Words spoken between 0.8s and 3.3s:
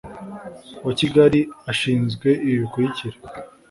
wa kigali ashinzwe ibi bikurikira